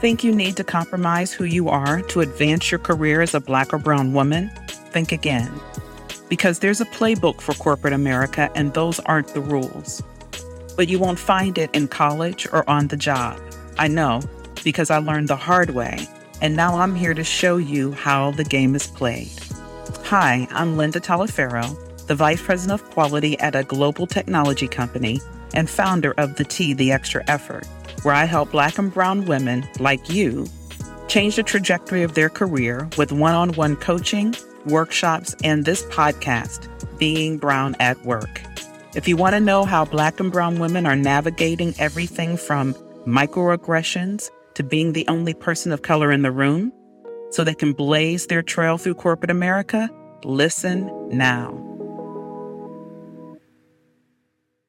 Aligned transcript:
Think 0.00 0.22
you 0.22 0.32
need 0.32 0.56
to 0.58 0.62
compromise 0.62 1.32
who 1.32 1.42
you 1.42 1.68
are 1.68 2.02
to 2.02 2.20
advance 2.20 2.70
your 2.70 2.78
career 2.78 3.20
as 3.20 3.34
a 3.34 3.40
Black 3.40 3.74
or 3.74 3.78
Brown 3.78 4.12
woman? 4.12 4.48
Think 4.92 5.10
again. 5.10 5.50
Because 6.28 6.60
there's 6.60 6.80
a 6.80 6.84
playbook 6.84 7.40
for 7.40 7.52
corporate 7.54 7.92
America, 7.92 8.48
and 8.54 8.72
those 8.74 9.00
aren't 9.00 9.34
the 9.34 9.40
rules. 9.40 10.00
But 10.76 10.88
you 10.88 11.00
won't 11.00 11.18
find 11.18 11.58
it 11.58 11.74
in 11.74 11.88
college 11.88 12.46
or 12.52 12.68
on 12.70 12.86
the 12.86 12.96
job. 12.96 13.40
I 13.76 13.88
know, 13.88 14.22
because 14.62 14.88
I 14.88 14.98
learned 14.98 15.26
the 15.26 15.34
hard 15.34 15.70
way, 15.70 16.06
and 16.40 16.54
now 16.54 16.78
I'm 16.78 16.94
here 16.94 17.14
to 17.14 17.24
show 17.24 17.56
you 17.56 17.90
how 17.90 18.30
the 18.30 18.44
game 18.44 18.76
is 18.76 18.86
played. 18.86 19.32
Hi, 20.04 20.46
I'm 20.52 20.76
Linda 20.76 21.00
Taliaferro, 21.00 22.06
the 22.06 22.14
Vice 22.14 22.40
President 22.40 22.80
of 22.80 22.88
Quality 22.90 23.36
at 23.40 23.56
a 23.56 23.64
global 23.64 24.06
technology 24.06 24.68
company 24.68 25.20
and 25.54 25.68
founder 25.68 26.14
of 26.18 26.36
The 26.36 26.44
T, 26.44 26.72
The 26.72 26.92
Extra 26.92 27.24
Effort 27.26 27.66
where 28.02 28.14
I 28.14 28.24
help 28.24 28.52
Black 28.52 28.78
and 28.78 28.92
Brown 28.92 29.24
women 29.26 29.68
like 29.78 30.10
you 30.10 30.46
change 31.08 31.36
the 31.36 31.42
trajectory 31.42 32.02
of 32.02 32.14
their 32.14 32.28
career 32.28 32.88
with 32.96 33.12
one 33.12 33.34
on 33.34 33.52
one 33.54 33.76
coaching, 33.76 34.34
workshops, 34.66 35.34
and 35.42 35.64
this 35.64 35.82
podcast, 35.84 36.68
Being 36.98 37.38
Brown 37.38 37.74
at 37.80 38.02
Work. 38.04 38.42
If 38.94 39.08
you 39.08 39.16
want 39.16 39.34
to 39.34 39.40
know 39.40 39.64
how 39.64 39.84
Black 39.84 40.20
and 40.20 40.32
Brown 40.32 40.58
women 40.58 40.86
are 40.86 40.96
navigating 40.96 41.74
everything 41.78 42.36
from 42.36 42.74
microaggressions 43.06 44.30
to 44.54 44.62
being 44.62 44.92
the 44.92 45.06
only 45.08 45.34
person 45.34 45.72
of 45.72 45.82
color 45.82 46.10
in 46.12 46.22
the 46.22 46.32
room 46.32 46.72
so 47.30 47.44
they 47.44 47.54
can 47.54 47.72
blaze 47.72 48.26
their 48.26 48.42
trail 48.42 48.78
through 48.78 48.94
corporate 48.94 49.30
America, 49.30 49.90
listen 50.24 50.90
now. 51.10 51.67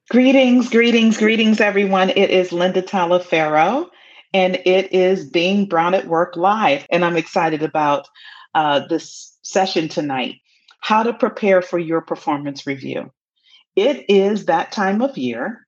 Greetings, 0.09 0.69
greetings, 0.69 1.19
greetings, 1.19 1.61
everyone. 1.61 2.09
It 2.09 2.31
is 2.31 2.51
Linda 2.51 2.81
Taliaferro, 2.81 3.85
and 4.33 4.55
it 4.65 4.91
is 4.91 5.29
Being 5.29 5.67
Brown 5.67 5.93
at 5.93 6.07
Work 6.07 6.35
Live. 6.35 6.83
And 6.89 7.05
I'm 7.05 7.15
excited 7.15 7.61
about 7.61 8.07
uh, 8.55 8.87
this 8.89 9.37
session 9.43 9.87
tonight 9.87 10.37
how 10.81 11.03
to 11.03 11.13
prepare 11.13 11.61
for 11.61 11.77
your 11.77 12.01
performance 12.01 12.65
review. 12.65 13.11
It 13.75 14.09
is 14.09 14.45
that 14.45 14.71
time 14.71 15.03
of 15.03 15.15
year, 15.15 15.67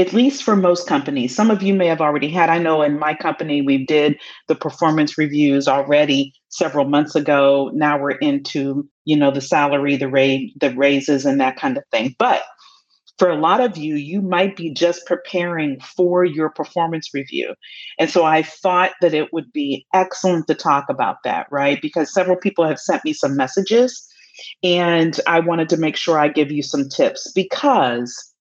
at 0.00 0.12
least 0.12 0.42
for 0.42 0.56
most 0.56 0.88
companies. 0.88 1.36
Some 1.36 1.52
of 1.52 1.62
you 1.62 1.72
may 1.72 1.86
have 1.86 2.00
already 2.00 2.28
had. 2.28 2.50
I 2.50 2.58
know 2.58 2.82
in 2.82 2.98
my 2.98 3.14
company, 3.14 3.62
we 3.62 3.86
did 3.86 4.18
the 4.48 4.56
performance 4.56 5.16
reviews 5.16 5.68
already 5.68 6.32
several 6.48 6.88
months 6.88 7.14
ago. 7.14 7.70
Now 7.72 8.00
we're 8.00 8.18
into, 8.18 8.88
you 9.04 9.16
know, 9.16 9.30
the 9.30 9.40
salary, 9.40 9.96
the 9.96 10.08
rate, 10.08 10.54
the 10.58 10.74
raises, 10.74 11.24
and 11.24 11.40
that 11.40 11.56
kind 11.56 11.76
of 11.76 11.84
thing. 11.92 12.16
But 12.18 12.42
for 13.18 13.30
a 13.30 13.36
lot 13.36 13.60
of 13.60 13.76
you, 13.76 13.94
you 13.94 14.20
might 14.20 14.56
be 14.56 14.70
just 14.70 15.06
preparing 15.06 15.80
for 15.80 16.24
your 16.24 16.50
performance 16.50 17.14
review. 17.14 17.54
And 17.98 18.10
so 18.10 18.24
I 18.24 18.42
thought 18.42 18.92
that 19.00 19.14
it 19.14 19.32
would 19.32 19.52
be 19.52 19.86
excellent 19.94 20.46
to 20.48 20.54
talk 20.54 20.86
about 20.88 21.22
that, 21.24 21.46
right? 21.50 21.80
Because 21.80 22.12
several 22.12 22.36
people 22.36 22.66
have 22.66 22.78
sent 22.78 23.04
me 23.04 23.12
some 23.12 23.36
messages, 23.36 24.06
and 24.62 25.18
I 25.26 25.40
wanted 25.40 25.68
to 25.70 25.78
make 25.78 25.96
sure 25.96 26.18
I 26.18 26.28
give 26.28 26.52
you 26.52 26.62
some 26.62 26.88
tips 26.88 27.32
because 27.32 28.34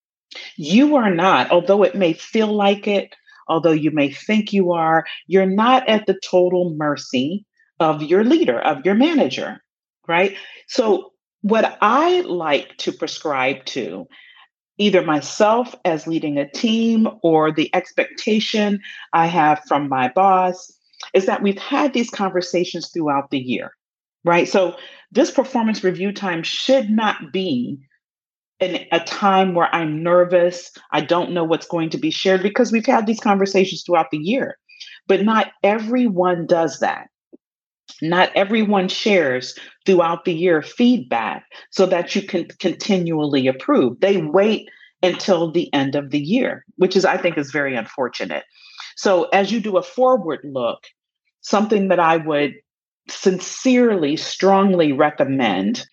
you 0.57 0.95
are 0.95 1.13
not, 1.13 1.51
although 1.51 1.83
it 1.83 1.95
may 1.95 2.13
feel 2.13 2.53
like 2.53 2.87
it, 2.87 3.15
although 3.47 3.71
you 3.71 3.91
may 3.91 4.11
think 4.11 4.51
you 4.51 4.73
are, 4.73 5.05
you're 5.27 5.45
not 5.45 5.87
at 5.87 6.05
the 6.05 6.19
total 6.23 6.73
mercy 6.75 7.45
of 7.79 8.01
your 8.01 8.23
leader, 8.23 8.59
of 8.59 8.85
your 8.85 8.95
manager, 8.95 9.61
right? 10.07 10.35
So, 10.67 11.11
what 11.41 11.77
I 11.79 12.21
like 12.21 12.75
to 12.77 12.91
prescribe 12.91 13.65
to 13.65 14.07
either 14.77 15.01
myself 15.01 15.73
as 15.85 16.07
leading 16.07 16.37
a 16.37 16.49
team 16.49 17.07
or 17.23 17.51
the 17.51 17.73
expectation 17.73 18.81
I 19.13 19.27
have 19.27 19.61
from 19.67 19.89
my 19.89 20.09
boss 20.09 20.71
is 21.13 21.25
that 21.25 21.41
we've 21.41 21.59
had 21.59 21.93
these 21.93 22.09
conversations 22.09 22.89
throughout 22.89 23.29
the 23.29 23.39
year, 23.39 23.71
right? 24.23 24.47
So 24.47 24.75
this 25.11 25.31
performance 25.31 25.83
review 25.83 26.11
time 26.11 26.43
should 26.43 26.89
not 26.89 27.31
be 27.31 27.79
in 28.59 28.85
a 28.91 28.99
time 29.01 29.53
where 29.53 29.73
I'm 29.73 30.01
nervous, 30.01 30.71
I 30.91 31.01
don't 31.01 31.31
know 31.31 31.43
what's 31.43 31.67
going 31.67 31.89
to 31.91 31.97
be 31.97 32.11
shared 32.11 32.41
because 32.41 32.71
we've 32.71 32.85
had 32.85 33.05
these 33.05 33.19
conversations 33.19 33.83
throughout 33.83 34.11
the 34.11 34.17
year. 34.17 34.57
But 35.07 35.23
not 35.23 35.51
everyone 35.63 36.47
does 36.47 36.79
that. 36.79 37.07
Not 38.01 38.31
everyone 38.35 38.87
shares 38.87 39.57
throughout 39.85 40.25
the 40.25 40.33
year 40.33 40.61
feedback 40.61 41.45
so 41.71 41.85
that 41.85 42.15
you 42.15 42.21
can 42.21 42.47
continually 42.59 43.47
approve. 43.47 43.99
They 43.99 44.17
wait 44.17 44.69
until 45.01 45.51
the 45.51 45.73
end 45.73 45.95
of 45.95 46.09
the 46.09 46.19
year, 46.19 46.65
which 46.77 46.95
is, 46.95 47.05
I 47.05 47.17
think, 47.17 47.37
is 47.37 47.51
very 47.51 47.75
unfortunate. 47.75 48.43
So, 48.95 49.25
as 49.25 49.51
you 49.51 49.59
do 49.59 49.77
a 49.77 49.83
forward 49.83 50.39
look, 50.43 50.83
something 51.41 51.89
that 51.89 51.99
I 51.99 52.17
would 52.17 52.55
sincerely, 53.07 54.15
strongly 54.17 54.91
recommend 54.91 55.85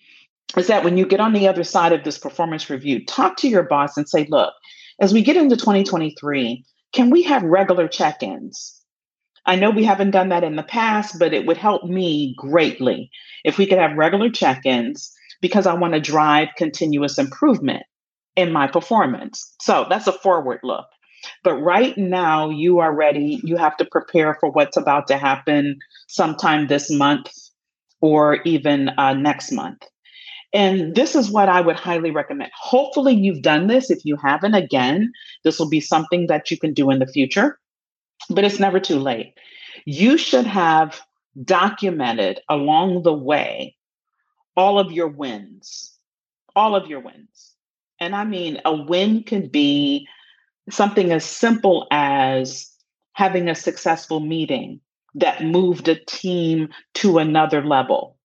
is 0.57 0.67
that 0.67 0.85
when 0.85 0.97
you 0.97 1.07
get 1.07 1.21
on 1.21 1.33
the 1.33 1.49
other 1.49 1.65
side 1.65 1.93
of 1.93 2.05
this 2.05 2.19
performance 2.19 2.69
review, 2.71 3.05
talk 3.05 3.37
to 3.39 3.49
your 3.49 3.63
boss 3.63 3.97
and 3.97 4.09
say, 4.09 4.27
look, 4.31 4.53
as 5.01 5.13
we 5.13 5.23
get 5.23 5.37
into 5.37 5.57
2023, 5.57 6.65
can 6.93 7.11
we 7.11 7.23
have 7.23 7.43
regular 7.43 7.89
check 7.89 8.23
ins? 8.23 8.82
I 9.45 9.57
know 9.57 9.71
we 9.71 9.85
haven't 9.85 10.13
done 10.13 10.29
that 10.29 10.45
in 10.45 10.57
the 10.57 10.63
past, 10.63 11.19
but 11.19 11.35
it 11.35 11.47
would 11.47 11.57
help 11.57 11.85
me 11.85 12.35
greatly 12.37 13.11
if 13.45 13.59
we 13.59 13.67
could 13.67 13.79
have 13.79 13.97
regular 13.97 14.31
check 14.31 14.65
ins 14.65 15.13
because 15.41 15.67
I 15.67 15.75
want 15.75 15.95
to 15.95 16.01
drive 16.01 16.49
continuous 16.57 17.19
improvement 17.19 17.83
in 18.37 18.53
my 18.53 18.69
performance. 18.69 19.55
So 19.61 19.87
that's 19.91 20.07
a 20.07 20.13
forward 20.13 20.61
look. 20.63 20.87
But 21.45 21.55
right 21.55 21.97
now, 21.99 22.51
you 22.51 22.79
are 22.79 22.95
ready. 22.95 23.41
You 23.45 23.57
have 23.57 23.77
to 23.79 23.85
prepare 23.85 24.37
for 24.41 24.51
what's 24.51 24.77
about 24.77 25.07
to 25.09 25.19
happen 25.19 25.79
sometime 26.09 26.67
this 26.67 26.91
month 26.91 27.31
or 28.01 28.43
even 28.43 28.91
uh, 28.91 29.15
next 29.15 29.53
month. 29.53 29.83
And 30.55 30.95
this 30.95 31.15
is 31.15 31.31
what 31.31 31.49
I 31.49 31.61
would 31.61 31.77
highly 31.77 32.11
recommend. 32.11 32.51
Hopefully, 32.55 33.15
you've 33.15 33.43
done 33.43 33.69
this. 33.69 33.91
If 33.91 34.05
you 34.05 34.17
haven't, 34.17 34.55
again, 34.55 35.13
this 35.45 35.59
will 35.59 35.69
be 35.69 35.81
something 35.81 36.27
that 36.27 36.51
you 36.51 36.59
can 36.59 36.75
do 36.75 36.91
in 36.91 36.99
the 36.99 37.07
future 37.07 37.59
but 38.31 38.45
it's 38.45 38.61
never 38.61 38.81
too 38.81 38.99
late. 38.99 39.35
You 39.85 40.17
should 40.17 40.47
have 40.47 41.01
documented 41.45 42.41
along 42.49 43.03
the 43.03 43.13
way 43.13 43.77
all 44.57 44.79
of 44.79 44.93
your 44.93 45.09
wins, 45.09 45.97
all 46.55 46.75
of 46.77 46.87
your 46.87 47.01
wins. 47.01 47.55
And 48.01 48.15
I 48.15 48.25
mean, 48.25 48.61
a 48.65 48.75
win 48.75 49.23
can 49.23 49.49
be 49.49 50.07
something 50.71 51.13
as 51.13 51.25
simple 51.25 51.87
as 51.91 52.71
having 53.15 53.49
a 53.49 53.55
successful 53.55 54.21
meeting 54.21 54.81
that 55.15 55.45
moved 55.45 55.89
a 55.89 56.03
team 56.07 56.69
to 56.95 57.19
another 57.19 57.65
level. 57.65 58.19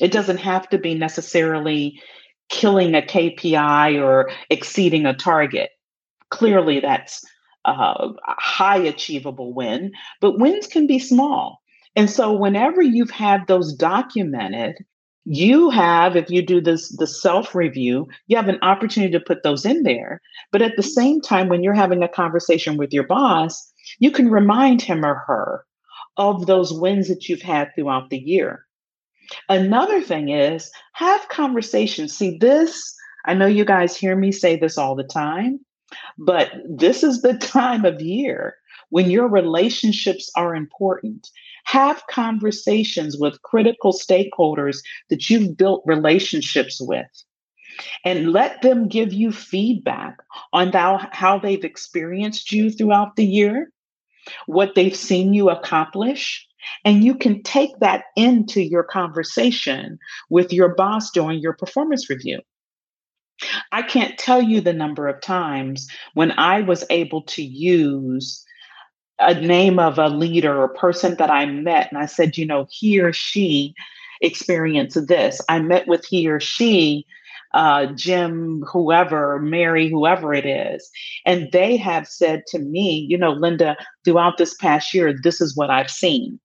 It 0.00 0.12
doesn't 0.12 0.38
have 0.38 0.68
to 0.70 0.78
be 0.78 0.94
necessarily 0.94 2.00
killing 2.48 2.94
a 2.94 3.02
KPI 3.02 4.02
or 4.02 4.30
exceeding 4.50 5.06
a 5.06 5.14
target. 5.14 5.70
Clearly, 6.30 6.80
that's 6.80 7.24
uh, 7.64 8.12
high 8.24 8.78
achievable 8.78 9.52
win, 9.54 9.92
but 10.20 10.38
wins 10.38 10.66
can 10.66 10.86
be 10.86 10.98
small. 10.98 11.60
And 11.96 12.10
so 12.10 12.32
whenever 12.32 12.82
you've 12.82 13.10
had 13.10 13.46
those 13.46 13.72
documented, 13.72 14.76
you 15.24 15.70
have, 15.70 16.16
if 16.16 16.28
you 16.28 16.42
do 16.42 16.60
this 16.60 16.94
the 16.96 17.06
self 17.06 17.54
review, 17.54 18.06
you 18.26 18.36
have 18.36 18.48
an 18.48 18.58
opportunity 18.62 19.12
to 19.12 19.20
put 19.20 19.42
those 19.42 19.64
in 19.64 19.82
there. 19.82 20.20
But 20.52 20.62
at 20.62 20.76
the 20.76 20.82
same 20.82 21.20
time, 21.20 21.48
when 21.48 21.62
you're 21.62 21.72
having 21.72 22.02
a 22.02 22.08
conversation 22.08 22.76
with 22.76 22.92
your 22.92 23.06
boss, 23.06 23.72
you 23.98 24.10
can 24.10 24.30
remind 24.30 24.82
him 24.82 25.04
or 25.04 25.14
her 25.26 25.64
of 26.16 26.46
those 26.46 26.72
wins 26.72 27.08
that 27.08 27.28
you've 27.28 27.42
had 27.42 27.70
throughout 27.74 28.10
the 28.10 28.18
year. 28.18 28.66
Another 29.48 30.02
thing 30.02 30.28
is 30.28 30.70
have 30.92 31.28
conversations. 31.28 32.16
See, 32.16 32.36
this, 32.38 32.94
I 33.24 33.34
know 33.34 33.46
you 33.46 33.64
guys 33.64 33.96
hear 33.96 34.14
me 34.16 34.30
say 34.30 34.56
this 34.56 34.76
all 34.76 34.94
the 34.94 35.04
time. 35.04 35.60
But 36.18 36.52
this 36.68 37.02
is 37.02 37.22
the 37.22 37.34
time 37.34 37.84
of 37.84 38.00
year 38.00 38.56
when 38.90 39.10
your 39.10 39.28
relationships 39.28 40.30
are 40.36 40.54
important. 40.54 41.28
Have 41.64 42.06
conversations 42.08 43.16
with 43.18 43.42
critical 43.42 43.92
stakeholders 43.92 44.78
that 45.10 45.28
you've 45.28 45.56
built 45.56 45.82
relationships 45.86 46.78
with 46.80 47.06
and 48.04 48.32
let 48.32 48.62
them 48.62 48.88
give 48.88 49.12
you 49.12 49.32
feedback 49.32 50.18
on 50.52 50.72
how, 50.72 51.38
they've 51.38 51.64
experienced 51.64 52.52
you 52.52 52.70
throughout 52.70 53.16
the 53.16 53.24
year, 53.24 53.72
what 54.46 54.74
they've 54.74 54.96
seen 54.96 55.34
you 55.34 55.50
accomplish. 55.50 56.46
And 56.84 57.04
you 57.04 57.14
can 57.16 57.42
take 57.42 57.78
that 57.80 58.04
into 58.16 58.62
your 58.62 58.84
conversation 58.84 59.98
with 60.30 60.52
your 60.52 60.74
boss 60.74 61.10
during 61.10 61.40
your 61.40 61.52
performance 61.54 62.08
review. 62.08 62.40
I 63.72 63.82
can't 63.82 64.18
tell 64.18 64.42
you 64.42 64.60
the 64.60 64.72
number 64.72 65.08
of 65.08 65.20
times 65.20 65.88
when 66.14 66.32
I 66.32 66.60
was 66.60 66.84
able 66.90 67.22
to 67.22 67.42
use 67.42 68.44
a 69.18 69.34
name 69.34 69.78
of 69.78 69.98
a 69.98 70.08
leader 70.08 70.60
or 70.62 70.68
person 70.68 71.16
that 71.16 71.30
I 71.30 71.46
met, 71.46 71.90
and 71.90 72.00
I 72.00 72.06
said, 72.06 72.36
you 72.36 72.46
know, 72.46 72.66
he 72.70 73.00
or 73.00 73.12
she 73.12 73.74
experienced 74.20 75.06
this. 75.06 75.40
I 75.48 75.60
met 75.60 75.86
with 75.86 76.04
he 76.04 76.28
or 76.28 76.40
she 76.40 77.06
uh, 77.54 77.86
Jim, 77.94 78.64
whoever, 78.70 79.38
Mary, 79.40 79.88
whoever 79.88 80.34
it 80.34 80.44
is. 80.44 80.90
And 81.24 81.50
they 81.52 81.76
have 81.76 82.06
said 82.06 82.42
to 82.48 82.58
me, 82.58 83.06
you 83.08 83.16
know, 83.16 83.30
Linda, 83.30 83.76
throughout 84.04 84.38
this 84.38 84.54
past 84.54 84.92
year, 84.92 85.14
this 85.22 85.40
is 85.40 85.56
what 85.56 85.70
I've 85.70 85.90
seen. 85.90 86.40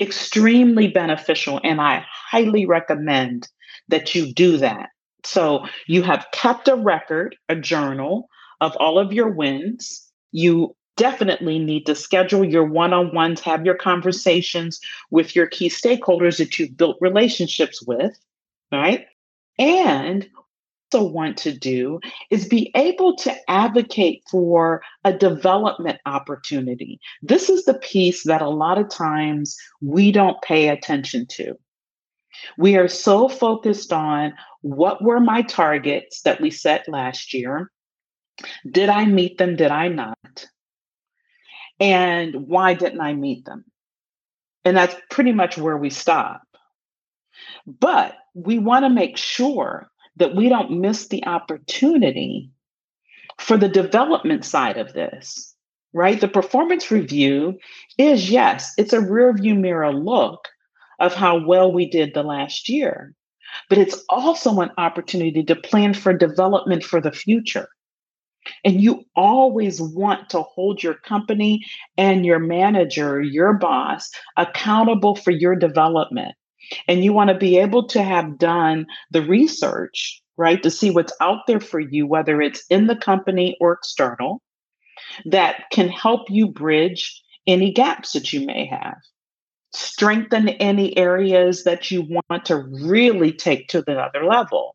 Extremely 0.00 0.88
beneficial. 0.88 1.60
And 1.62 1.80
I 1.80 2.04
highly 2.30 2.66
recommend 2.66 3.48
that 3.88 4.14
you 4.14 4.34
do 4.34 4.56
that. 4.58 4.88
So 5.26 5.66
you 5.86 6.02
have 6.02 6.26
kept 6.32 6.68
a 6.68 6.76
record, 6.76 7.36
a 7.48 7.56
journal 7.56 8.28
of 8.60 8.76
all 8.76 8.98
of 8.98 9.12
your 9.12 9.28
wins. 9.28 10.10
You 10.32 10.74
definitely 10.96 11.58
need 11.58 11.84
to 11.86 11.94
schedule 11.94 12.44
your 12.44 12.64
one 12.64 12.92
on 12.92 13.14
ones, 13.14 13.40
have 13.40 13.66
your 13.66 13.74
conversations 13.74 14.80
with 15.10 15.36
your 15.36 15.46
key 15.46 15.68
stakeholders 15.68 16.38
that 16.38 16.58
you've 16.58 16.76
built 16.76 16.96
relationships 17.00 17.82
with, 17.86 18.18
right? 18.72 19.06
And 19.58 20.28
also 20.92 21.06
want 21.06 21.36
to 21.38 21.52
do 21.52 22.00
is 22.30 22.48
be 22.48 22.70
able 22.74 23.16
to 23.16 23.34
advocate 23.50 24.22
for 24.30 24.82
a 25.04 25.12
development 25.12 25.98
opportunity. 26.06 27.00
This 27.22 27.48
is 27.48 27.64
the 27.64 27.74
piece 27.74 28.24
that 28.24 28.42
a 28.42 28.48
lot 28.48 28.78
of 28.78 28.88
times 28.88 29.56
we 29.80 30.12
don't 30.12 30.40
pay 30.42 30.68
attention 30.68 31.26
to. 31.30 31.54
We 32.58 32.76
are 32.76 32.88
so 32.88 33.28
focused 33.28 33.92
on 33.92 34.34
what 34.62 35.02
were 35.02 35.20
my 35.20 35.42
targets 35.42 36.22
that 36.22 36.40
we 36.40 36.50
set 36.50 36.88
last 36.88 37.34
year? 37.34 37.70
Did 38.70 38.88
I 38.88 39.04
meet 39.04 39.38
them? 39.38 39.56
Did 39.56 39.70
I 39.70 39.88
not? 39.88 40.46
And 41.78 42.46
why 42.46 42.74
didn't 42.74 43.00
I 43.00 43.14
meet 43.14 43.44
them? 43.44 43.64
And 44.64 44.76
that's 44.76 44.96
pretty 45.10 45.32
much 45.32 45.58
where 45.58 45.76
we 45.76 45.90
stop. 45.90 46.42
But 47.66 48.16
we 48.34 48.58
want 48.58 48.84
to 48.84 48.90
make 48.90 49.16
sure 49.16 49.90
that 50.16 50.34
we 50.34 50.48
don't 50.48 50.80
miss 50.80 51.08
the 51.08 51.24
opportunity 51.26 52.50
for 53.38 53.56
the 53.56 53.68
development 53.68 54.44
side 54.44 54.78
of 54.78 54.92
this, 54.94 55.54
right? 55.92 56.20
The 56.20 56.28
performance 56.28 56.90
review 56.90 57.58
is, 57.98 58.30
yes, 58.30 58.72
it's 58.78 58.94
a 58.94 59.00
rear 59.00 59.32
view 59.34 59.54
mirror 59.54 59.92
look 59.92 60.48
of 60.98 61.14
how 61.14 61.44
well 61.44 61.72
we 61.72 61.88
did 61.88 62.14
the 62.14 62.22
last 62.22 62.68
year, 62.68 63.12
but 63.68 63.78
it's 63.78 64.02
also 64.08 64.60
an 64.60 64.70
opportunity 64.78 65.42
to 65.44 65.56
plan 65.56 65.94
for 65.94 66.12
development 66.12 66.84
for 66.84 67.00
the 67.00 67.12
future. 67.12 67.68
And 68.64 68.80
you 68.80 69.04
always 69.16 69.80
want 69.80 70.30
to 70.30 70.42
hold 70.42 70.82
your 70.82 70.94
company 70.94 71.64
and 71.96 72.24
your 72.24 72.38
manager, 72.38 73.20
your 73.20 73.54
boss, 73.54 74.08
accountable 74.36 75.16
for 75.16 75.32
your 75.32 75.56
development. 75.56 76.34
And 76.88 77.04
you 77.04 77.12
want 77.12 77.28
to 77.30 77.36
be 77.36 77.58
able 77.58 77.86
to 77.88 78.02
have 78.02 78.38
done 78.38 78.86
the 79.10 79.22
research, 79.22 80.22
right, 80.36 80.62
to 80.62 80.70
see 80.70 80.90
what's 80.90 81.12
out 81.20 81.46
there 81.46 81.60
for 81.60 81.80
you, 81.80 82.06
whether 82.06 82.40
it's 82.40 82.64
in 82.70 82.86
the 82.86 82.96
company 82.96 83.56
or 83.60 83.72
external, 83.72 84.42
that 85.24 85.64
can 85.70 85.88
help 85.88 86.30
you 86.30 86.48
bridge 86.48 87.22
any 87.46 87.72
gaps 87.72 88.12
that 88.12 88.32
you 88.32 88.44
may 88.44 88.66
have. 88.66 88.98
Strengthen 89.76 90.48
any 90.48 90.96
areas 90.96 91.64
that 91.64 91.90
you 91.90 92.02
want 92.08 92.46
to 92.46 92.56
really 92.56 93.30
take 93.30 93.68
to 93.68 93.82
the 93.82 93.98
other 93.98 94.24
level. 94.24 94.74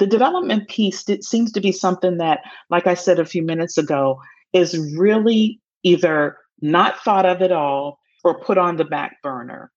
The 0.00 0.08
development 0.08 0.68
piece 0.68 1.08
it 1.08 1.22
seems 1.22 1.52
to 1.52 1.60
be 1.60 1.70
something 1.70 2.18
that, 2.18 2.40
like 2.68 2.88
I 2.88 2.94
said 2.94 3.20
a 3.20 3.24
few 3.24 3.44
minutes 3.44 3.78
ago, 3.78 4.20
is 4.52 4.76
really 4.96 5.60
either 5.84 6.36
not 6.60 6.98
thought 7.04 7.26
of 7.26 7.42
at 7.42 7.52
all 7.52 8.00
or 8.24 8.40
put 8.40 8.58
on 8.58 8.76
the 8.76 8.84
back 8.84 9.22
burner. 9.22 9.70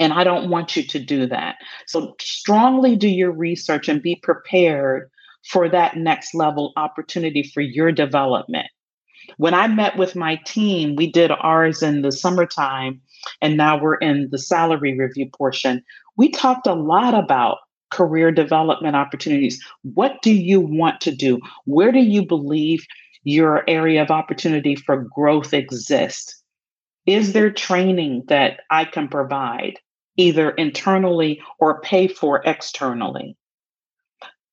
And 0.00 0.12
I 0.12 0.24
don't 0.24 0.50
want 0.50 0.74
you 0.74 0.82
to 0.82 0.98
do 0.98 1.26
that. 1.26 1.54
So, 1.86 2.16
strongly 2.20 2.96
do 2.96 3.08
your 3.08 3.30
research 3.30 3.88
and 3.88 4.02
be 4.02 4.16
prepared 4.16 5.08
for 5.46 5.68
that 5.68 5.96
next 5.96 6.34
level 6.34 6.72
opportunity 6.76 7.44
for 7.44 7.60
your 7.60 7.92
development. 7.92 8.66
When 9.36 9.54
I 9.54 9.68
met 9.68 9.96
with 9.96 10.16
my 10.16 10.36
team, 10.46 10.96
we 10.96 11.10
did 11.10 11.30
ours 11.30 11.82
in 11.82 12.02
the 12.02 12.12
summertime, 12.12 13.00
and 13.40 13.56
now 13.56 13.80
we're 13.80 13.96
in 13.96 14.28
the 14.30 14.38
salary 14.38 14.96
review 14.98 15.28
portion. 15.36 15.82
We 16.16 16.30
talked 16.30 16.66
a 16.66 16.74
lot 16.74 17.14
about 17.14 17.58
career 17.90 18.32
development 18.32 18.96
opportunities. 18.96 19.62
What 19.82 20.20
do 20.22 20.32
you 20.32 20.60
want 20.60 21.00
to 21.02 21.14
do? 21.14 21.40
Where 21.64 21.92
do 21.92 22.00
you 22.00 22.26
believe 22.26 22.84
your 23.22 23.68
area 23.68 24.02
of 24.02 24.10
opportunity 24.10 24.74
for 24.74 25.08
growth 25.14 25.54
exists? 25.54 26.42
Is 27.06 27.32
there 27.32 27.50
training 27.50 28.24
that 28.28 28.60
I 28.70 28.84
can 28.84 29.08
provide, 29.08 29.78
either 30.16 30.50
internally 30.50 31.40
or 31.58 31.80
pay 31.80 32.08
for 32.08 32.42
externally? 32.44 33.36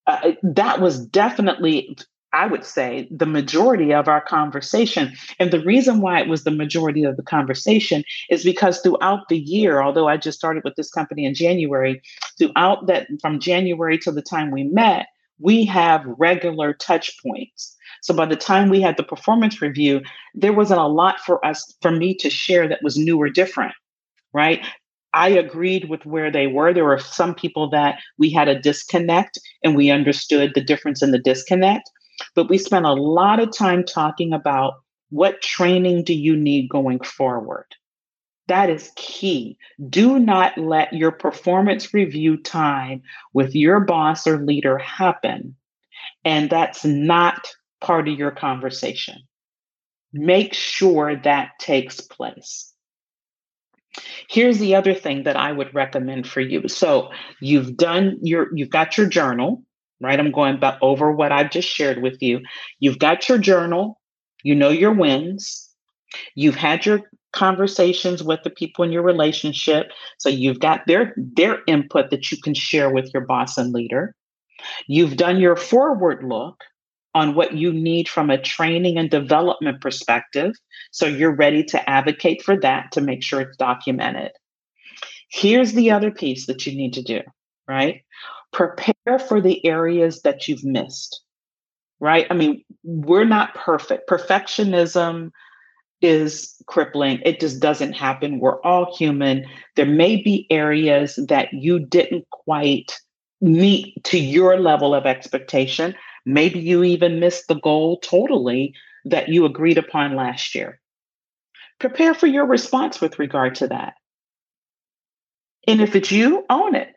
Uh, 0.08 0.32
that 0.44 0.82
was 0.82 1.06
definitely 1.06 1.98
I 2.34 2.48
would 2.48 2.64
say, 2.64 3.08
the 3.12 3.26
majority 3.26 3.94
of 3.94 4.08
our 4.08 4.22
conversation. 4.22 5.14
And 5.40 5.52
the 5.52 5.64
reason 5.64 6.00
why 6.00 6.22
it 6.22 6.30
was 6.30 6.44
the 6.44 6.52
majority 6.52 7.04
of 7.04 7.18
the 7.18 7.24
conversation 7.24 8.04
is 8.30 8.44
because 8.44 8.80
throughout 8.80 9.28
the 9.30 9.40
year, 9.40 9.82
although 9.82 10.08
I 10.08 10.18
just 10.18 10.38
started 10.38 10.64
with 10.64 10.76
this 10.76 10.92
company 10.92 11.26
in 11.26 11.34
January, 11.34 12.02
throughout 12.38 12.88
that 12.88 13.08
from 13.22 13.40
January 13.40 13.98
to 14.00 14.12
the 14.12 14.22
time 14.22 14.52
we 14.52 14.64
met, 14.64 15.08
we 15.40 15.66
have 15.66 16.06
regular 16.06 16.74
touch 16.74 17.12
points. 17.22 17.76
So 18.02 18.14
by 18.14 18.26
the 18.26 18.36
time 18.36 18.70
we 18.70 18.82
had 18.82 18.98
the 18.98 19.04
performance 19.04 19.62
review, 19.62 20.02
there 20.34 20.54
wasn't 20.54 20.80
a 20.80 20.88
lot 20.88 21.20
for 21.20 21.46
us, 21.46 21.76
for 21.82 21.92
me 21.92 22.16
to 22.16 22.30
share 22.30 22.68
that 22.68 22.84
was 22.84 22.98
new 22.98 23.18
or 23.18 23.30
different, 23.30 23.74
right? 24.34 24.66
I 25.14 25.30
agreed 25.30 25.90
with 25.90 26.06
where 26.06 26.32
they 26.32 26.48
were. 26.48 26.74
There 26.74 26.86
were 26.86 27.00
some 27.00 27.36
people 27.36 27.70
that 27.72 28.00
we 28.18 28.30
had 28.30 28.48
a 28.48 28.60
disconnect 28.60 29.38
and 29.64 29.76
we 29.76 29.92
understood 29.92 30.54
the 30.56 30.64
difference 30.64 31.04
in 31.04 31.12
the 31.12 31.20
disconnect. 31.20 31.90
But 32.36 32.50
we 32.50 32.58
spent 32.58 32.86
a 32.86 32.94
lot 32.94 33.40
of 33.40 33.56
time 33.56 33.84
talking 33.84 34.34
about 34.34 34.76
what 35.10 35.42
training 35.42 36.04
do 36.04 36.14
you 36.14 36.36
need 36.36 36.70
going 36.70 37.02
forward. 37.02 37.66
That 38.48 38.70
is 38.70 38.92
key. 38.96 39.58
Do 39.90 40.20
not 40.20 40.58
let 40.58 40.94
your 40.94 41.12
performance 41.12 41.94
review 41.94 42.38
time 42.38 43.04
with 43.34 43.56
your 43.56 43.82
boss 43.82 44.28
or 44.28 44.44
leader 44.44 44.78
happen. 44.78 45.56
And 46.26 46.50
that's 46.50 46.84
not 46.84 47.48
part 47.80 48.08
of 48.08 48.18
your 48.18 48.32
conversation. 48.32 49.20
Make 50.14 50.54
sure 50.54 51.16
that 51.16 51.52
takes 51.60 52.02
place. 52.02 52.74
Here's 54.30 54.60
the 54.60 54.76
other 54.76 54.94
thing 54.94 55.24
that 55.24 55.36
I 55.36 55.52
would 55.52 55.74
recommend 55.74 56.28
for 56.28 56.42
you. 56.42 56.68
So 56.68 57.12
you've 57.42 57.76
done 57.76 58.20
your, 58.22 58.48
you've 58.54 58.70
got 58.70 58.98
your 58.98 59.08
journal, 59.08 59.64
right? 60.02 60.20
I'm 60.20 60.32
going 60.32 60.60
back 60.60 60.78
over 60.82 61.12
what 61.12 61.32
I've 61.32 61.52
just 61.52 61.68
shared 61.68 62.02
with 62.02 62.22
you. 62.22 62.42
You've 62.80 63.00
got 63.00 63.30
your 63.30 63.38
journal, 63.38 64.00
you 64.44 64.56
know 64.56 64.70
your 64.70 64.94
wins, 64.94 65.70
you've 66.36 66.56
had 66.56 66.86
your 66.86 67.02
conversations 67.34 68.24
with 68.24 68.42
the 68.44 68.50
people 68.50 68.84
in 68.84 68.92
your 68.92 69.04
relationship. 69.04 69.92
So 70.18 70.30
you've 70.30 70.60
got 70.60 70.82
their 70.88 71.14
their 71.16 71.60
input 71.68 72.10
that 72.10 72.32
you 72.32 72.38
can 72.42 72.54
share 72.54 72.90
with 72.90 73.12
your 73.14 73.26
boss 73.26 73.58
and 73.58 73.74
leader. 73.74 74.16
You've 74.88 75.18
done 75.18 75.40
your 75.40 75.56
forward 75.56 76.24
look 76.24 76.64
on 77.14 77.36
what 77.36 77.54
you 77.54 77.74
need 77.74 78.08
from 78.08 78.30
a 78.30 78.42
training 78.42 78.98
and 78.98 79.10
development 79.10 79.82
perspective. 79.82 80.54
So 80.92 81.06
you're 81.06 81.36
ready 81.36 81.64
to 81.66 81.90
advocate 81.90 82.42
for 82.42 82.58
that 82.60 82.92
to 82.94 83.02
make 83.02 83.24
sure 83.24 83.42
it's 83.42 83.58
documented. 83.58 84.32
Here's 85.30 85.74
the 85.74 85.92
other 85.92 86.12
piece 86.12 86.46
that 86.48 86.66
you 86.66 86.76
need 86.76 86.94
to 86.94 87.02
do 87.02 87.22
right 87.68 88.02
prepare 88.52 89.20
for 89.20 89.42
the 89.42 89.66
areas 89.66 90.22
that 90.22 90.48
you've 90.48 90.64
missed, 90.64 91.22
right? 92.00 92.28
I 92.30 92.34
mean, 92.34 92.64
we're 92.84 93.26
not 93.26 93.56
perfect. 93.56 94.10
Perfectionism 94.10 95.32
is 96.02 96.56
crippling. 96.66 97.22
It 97.24 97.40
just 97.40 97.60
doesn't 97.60 97.94
happen. 97.94 98.40
We're 98.40 98.62
all 98.62 98.96
human. 98.96 99.46
There 99.76 99.86
may 99.86 100.18
be 100.18 100.48
areas 100.50 101.20
that 101.28 101.54
you 101.54 101.80
didn't 101.80 102.28
quite 102.32 103.00
meet 103.40 104.04
to 104.06 104.20
your 104.20 104.60
level 104.60 104.94
of 104.94 105.06
expectation. 105.06 105.96
Maybe 106.26 106.60
you 106.60 106.84
even 106.84 107.20
missed 107.20 107.48
the 107.48 107.56
goal 107.56 108.00
totally 108.00 108.74
that 109.06 109.30
you 109.30 109.46
agreed 109.46 109.78
upon 109.78 110.16
last 110.16 110.54
year. 110.54 110.80
Prepare 111.80 112.14
for 112.14 112.28
your 112.28 112.46
response 112.46 113.02
with 113.02 113.18
regard 113.18 113.56
to 113.56 113.68
that. 113.68 113.94
And 115.68 115.82
if 115.82 115.96
it's 115.96 116.12
you, 116.12 116.46
own 116.50 116.76
it. 116.76 116.94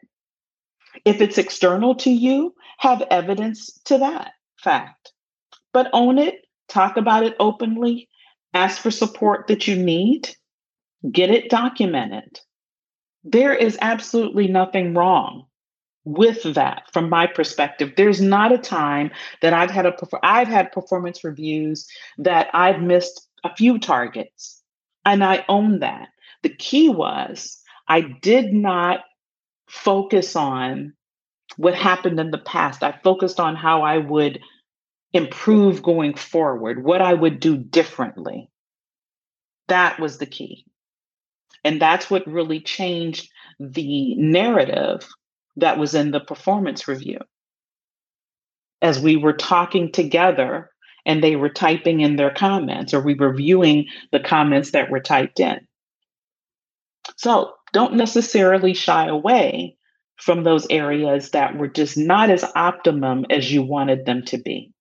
If 1.04 1.20
it's 1.20 1.38
external 1.38 1.94
to 1.96 2.10
you, 2.10 2.54
have 2.78 3.02
evidence 3.10 3.72
to 3.84 3.98
that 3.98 4.32
fact. 4.56 5.12
But 5.72 5.90
own 5.92 6.18
it, 6.18 6.46
talk 6.68 6.96
about 6.96 7.24
it 7.24 7.36
openly, 7.38 8.08
ask 8.54 8.80
for 8.80 8.90
support 8.90 9.48
that 9.48 9.66
you 9.66 9.76
need, 9.76 10.34
get 11.10 11.30
it 11.30 11.50
documented. 11.50 12.40
There 13.22 13.54
is 13.54 13.78
absolutely 13.80 14.48
nothing 14.48 14.94
wrong 14.94 15.46
with 16.04 16.42
that 16.54 16.82
from 16.92 17.08
my 17.08 17.26
perspective 17.26 17.92
there's 17.96 18.20
not 18.20 18.52
a 18.52 18.58
time 18.58 19.10
that 19.40 19.54
i've 19.54 19.70
had 19.70 19.86
a 19.86 19.94
i've 20.22 20.48
had 20.48 20.70
performance 20.70 21.24
reviews 21.24 21.86
that 22.18 22.48
i've 22.52 22.80
missed 22.80 23.26
a 23.42 23.54
few 23.56 23.78
targets 23.78 24.62
and 25.06 25.24
i 25.24 25.44
own 25.48 25.78
that 25.78 26.08
the 26.42 26.50
key 26.50 26.90
was 26.90 27.58
i 27.88 28.02
did 28.02 28.52
not 28.52 29.00
focus 29.74 30.36
on 30.36 30.94
what 31.56 31.74
happened 31.74 32.20
in 32.20 32.30
the 32.30 32.38
past. 32.38 32.82
I 32.82 32.92
focused 33.02 33.40
on 33.40 33.56
how 33.56 33.82
I 33.82 33.98
would 33.98 34.40
improve 35.12 35.82
going 35.82 36.14
forward, 36.14 36.84
what 36.84 37.02
I 37.02 37.12
would 37.12 37.40
do 37.40 37.56
differently. 37.56 38.48
That 39.68 39.98
was 39.98 40.18
the 40.18 40.26
key. 40.26 40.64
And 41.64 41.80
that's 41.80 42.08
what 42.08 42.26
really 42.26 42.60
changed 42.60 43.30
the 43.58 44.14
narrative 44.16 45.06
that 45.56 45.78
was 45.78 45.94
in 45.94 46.10
the 46.10 46.20
performance 46.20 46.86
review. 46.86 47.18
As 48.80 49.00
we 49.00 49.16
were 49.16 49.32
talking 49.32 49.90
together 49.90 50.70
and 51.06 51.22
they 51.22 51.36
were 51.36 51.48
typing 51.48 52.00
in 52.00 52.16
their 52.16 52.32
comments, 52.32 52.94
or 52.94 53.00
we 53.00 53.14
were 53.14 53.34
viewing 53.34 53.86
the 54.12 54.20
comments 54.20 54.70
that 54.70 54.90
were 54.90 55.00
typed 55.00 55.40
in. 55.40 55.66
So 57.16 57.54
don't 57.74 57.94
necessarily 57.94 58.72
shy 58.72 59.06
away 59.08 59.76
from 60.16 60.44
those 60.44 60.66
areas 60.70 61.30
that 61.32 61.58
were 61.58 61.68
just 61.68 61.98
not 61.98 62.30
as 62.30 62.44
optimum 62.54 63.26
as 63.28 63.52
you 63.52 63.62
wanted 63.62 64.06
them 64.06 64.22
to 64.24 64.38
be. 64.38 64.72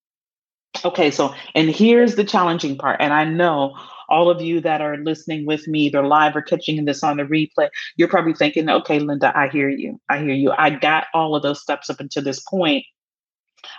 Okay, 0.86 1.12
so, 1.12 1.34
and 1.56 1.70
here's 1.70 2.16
the 2.16 2.24
challenging 2.24 2.78
part. 2.78 2.98
And 3.02 3.12
I 3.12 3.26
know 3.26 3.76
all 4.10 4.30
of 4.30 4.42
you 4.42 4.62
that 4.62 4.82
are 4.82 4.98
listening 4.98 5.46
with 5.46 5.68
me, 5.68 5.82
either 5.82 6.06
live 6.06 6.36
or 6.36 6.42
catching 6.42 6.86
this 6.86 7.04
on 7.04 7.18
the 7.18 7.24
replay, 7.24 7.70
you're 7.96 8.08
probably 8.08 8.34
thinking, 8.34 8.70
okay, 8.70 9.00
Linda, 9.00 9.36
I 9.36 9.48
hear 9.50 9.70
you. 9.70 10.00
I 10.10 10.20
hear 10.20 10.34
you. 10.34 10.54
I 10.58 10.70
got 10.70 11.06
all 11.14 11.36
of 11.36 11.42
those 11.44 11.62
steps 11.62 11.90
up 11.90 12.00
until 12.00 12.24
this 12.24 12.40
point. 12.40 12.86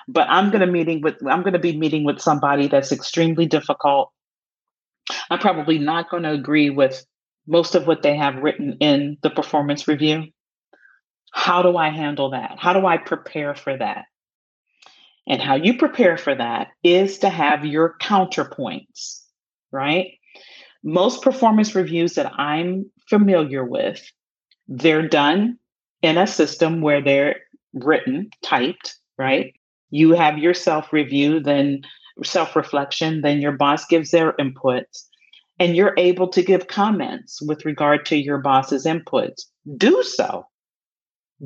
But 0.09 0.29
I'm 0.31 0.51
gonna 0.51 0.67
meeting 0.67 1.03
with 1.03 1.17
I'm 1.29 1.43
gonna 1.43 1.59
be 1.59 1.77
meeting 1.77 2.05
with 2.05 2.21
somebody 2.21 2.69
that's 2.69 2.91
extremely 2.91 3.47
difficult. 3.47 4.11
I'm 5.31 5.39
probably 5.39 5.79
not 5.79 6.11
gonna 6.11 6.33
agree 6.33 6.71
with 6.71 7.05
most 7.47 7.75
of 7.75 7.87
what 7.87 8.03
they 8.03 8.17
have 8.17 8.43
written 8.43 8.77
in 8.81 9.19
the 9.23 9.31
performance 9.31 9.87
review. 9.89 10.25
How 11.33 11.63
do 11.63 11.77
I 11.77 11.91
handle 11.91 12.31
that? 12.31 12.57
How 12.59 12.73
do 12.73 12.87
I 12.87 12.97
prepare 12.97 13.55
for 13.55 13.77
that? 13.77 14.07
And 15.27 15.41
how 15.41 15.57
you 15.57 15.79
prepare 15.79 16.17
for 16.17 16.35
that 16.35 16.69
is 16.83 17.19
to 17.19 17.29
have 17.29 17.65
your 17.65 17.97
counterpoints, 18.01 19.23
right? 19.73 20.13
Most 20.83 21.23
performance 21.23 21.75
reviews 21.75 22.15
that 22.15 22.33
I'm 22.39 22.91
familiar 23.09 23.65
with, 23.65 24.03
they're 24.69 25.09
done 25.09 25.59
in 26.03 26.19
a 26.19 26.27
system 26.27 26.83
where 26.83 27.03
they're 27.03 27.41
written, 27.73 28.31
typed, 28.43 28.97
right? 29.19 29.55
You 29.91 30.13
have 30.13 30.39
your 30.39 30.55
self 30.55 30.93
review, 30.93 31.41
then 31.41 31.83
self 32.23 32.55
reflection, 32.55 33.23
then 33.23 33.41
your 33.41 33.53
boss 33.53 33.87
gives 33.87 34.11
their 34.11 34.33
inputs, 34.35 35.05
and 35.59 35.77
you're 35.77 35.95
able 35.97 36.29
to 36.29 36.43
give 36.43 36.67
comments 36.67 37.41
with 37.41 37.65
regard 37.65 38.07
to 38.07 38.17
your 38.17 38.39
boss's 38.39 38.87
inputs. 38.87 39.45
Do 39.77 40.03
so. 40.03 40.47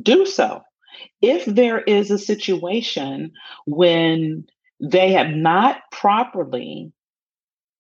Do 0.03 0.27
so. 0.27 0.63
If 1.21 1.45
there 1.45 1.81
is 1.83 2.11
a 2.11 2.19
situation 2.19 3.33
when 3.67 4.47
they 4.81 5.13
have 5.13 5.31
not 5.31 5.83
properly 5.93 6.93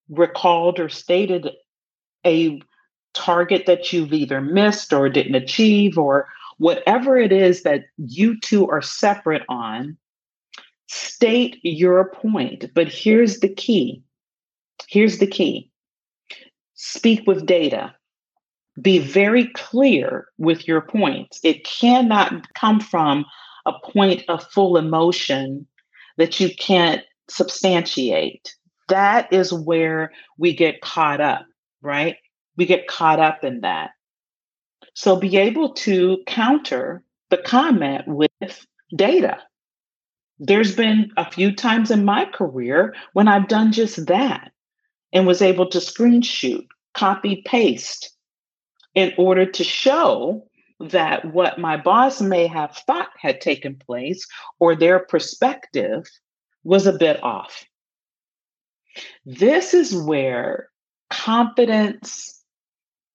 recalled 0.09 0.79
or 0.81 0.89
stated 0.89 1.49
a 2.27 2.61
target 3.15 3.67
that 3.67 3.93
you've 3.93 4.13
either 4.13 4.41
missed 4.41 4.93
or 4.93 5.09
didn't 5.09 5.35
achieve, 5.35 5.99
or 5.99 6.29
whatever 6.59 7.17
it 7.17 7.33
is 7.33 7.63
that 7.63 7.85
you 7.97 8.39
two 8.41 8.69
are 8.69 8.83
separate 8.83 9.43
on, 9.49 9.97
state 10.87 11.59
your 11.63 12.11
point. 12.11 12.67
But 12.75 12.89
here's 12.89 13.41
the 13.41 13.49
key. 13.49 14.03
Here's 14.89 15.19
the 15.19 15.27
key 15.27 15.68
speak 16.79 17.27
with 17.27 17.45
data 17.45 17.95
be 18.81 18.99
very 18.99 19.49
clear 19.55 20.29
with 20.39 20.69
your 20.69 20.81
points. 20.81 21.41
It 21.43 21.65
cannot 21.65 22.53
come 22.55 22.81
from 22.81 23.25
a 23.67 23.73
point 23.85 24.23
of 24.29 24.45
full 24.53 24.77
emotion 24.77 25.67
that 26.17 26.41
you 26.41 26.55
can't 26.55 27.03
substantiate. 27.29 28.55
That 28.89 29.33
is 29.33 29.53
where 29.53 30.13
we 30.39 30.55
get 30.55 30.81
caught 30.81 31.21
up, 31.21 31.45
right? 31.83 32.17
We 32.57 32.67
get 32.67 32.87
caught 32.87 33.21
up 33.21 33.45
in 33.45 33.61
that. 33.61 33.91
So 34.95 35.17
be 35.17 35.37
able 35.37 35.75
to 35.75 36.19
counter 36.27 37.03
the 37.31 37.39
comment 37.39 38.05
with 38.07 38.67
data. 38.97 39.39
There's 40.39 40.75
been 40.75 41.11
a 41.17 41.31
few 41.31 41.55
times 41.55 41.91
in 41.91 42.05
my 42.05 42.25
career 42.25 42.95
when 43.13 43.29
I've 43.29 43.49
done 43.49 43.73
just 43.73 44.07
that 44.07 44.53
and 45.13 45.27
was 45.27 45.43
able 45.43 45.69
to 45.71 45.79
screenshot, 45.79 46.67
copy, 46.95 47.43
paste 47.47 48.13
in 48.95 49.13
order 49.17 49.47
to 49.47 49.65
show 49.65 50.47
that 50.81 51.25
what 51.33 51.59
my 51.59 51.77
boss 51.77 52.21
may 52.21 52.47
have 52.47 52.77
thought 52.87 53.11
had 53.19 53.41
taken 53.41 53.77
place 53.77 54.27
or 54.61 54.77
their 54.77 54.99
perspective 54.99 56.05
was 56.65 56.87
a 56.87 56.93
bit 56.93 57.23
off. 57.23 57.65
This 59.25 59.75
is 59.75 59.95
where 59.95 60.69
confidence, 61.11 62.43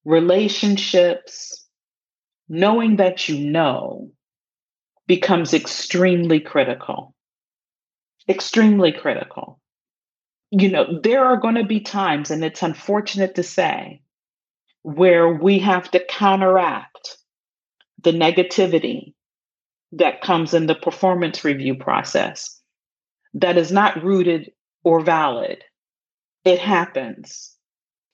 relationships, 0.06 1.66
knowing 2.50 2.98
that 2.98 3.30
you 3.30 3.50
know 3.50 4.12
becomes 5.08 5.54
extremely 5.54 6.40
critical. 6.40 7.14
Extremely 8.28 8.92
critical. 8.92 9.60
You 10.56 10.70
know, 10.70 11.00
there 11.02 11.26
are 11.26 11.38
going 11.38 11.56
to 11.56 11.66
be 11.66 11.80
times, 11.80 12.30
and 12.30 12.46
it's 12.46 12.62
unfortunate 12.62 13.34
to 13.36 13.44
say, 13.44 14.04
where 14.84 15.28
we 15.28 15.58
have 15.58 15.90
to 15.92 16.06
counteract 16.08 17.18
the 18.04 18.12
negativity 18.12 19.16
that 19.94 20.22
comes 20.22 20.54
in 20.54 20.68
the 20.68 20.76
performance 20.76 21.44
review 21.44 21.74
process 21.74 22.62
that 23.34 23.58
is 23.58 23.72
not 23.72 24.04
rooted 24.04 24.52
or 24.84 25.00
valid. 25.00 25.64
It 26.46 26.60
happens. 26.60 27.56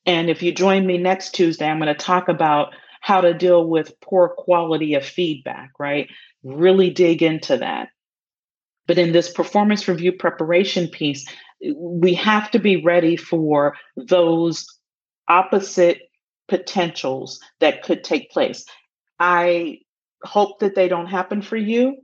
And 0.05 0.29
if 0.29 0.41
you 0.41 0.53
join 0.53 0.87
me 0.87 0.97
next 0.97 1.31
Tuesday, 1.31 1.67
I'm 1.67 1.79
going 1.79 1.93
to 1.93 1.93
talk 1.93 2.29
about 2.29 2.73
how 3.01 3.19
to 3.19 3.33
deal 3.33 3.67
with 3.67 3.99
poor 3.99 4.29
quality 4.29 4.93
of 4.93 5.03
feedback, 5.03 5.71
right? 5.77 6.07
Really 6.41 6.89
dig 6.89 7.21
into 7.21 7.57
that. 7.57 7.89
But 8.87 8.97
in 8.97 9.11
this 9.11 9.29
performance 9.29 9.89
review 9.89 10.13
preparation 10.13 10.87
piece, 10.87 11.27
we 11.75 12.13
have 12.15 12.51
to 12.51 12.59
be 12.59 12.83
ready 12.83 13.15
for 13.15 13.75
those 13.95 14.65
opposite 15.27 16.01
potentials 16.47 17.39
that 17.59 17.83
could 17.83 18.03
take 18.03 18.31
place. 18.31 18.65
I 19.19 19.79
hope 20.23 20.59
that 20.59 20.75
they 20.75 20.87
don't 20.87 21.07
happen 21.07 21.41
for 21.41 21.57
you. 21.57 21.97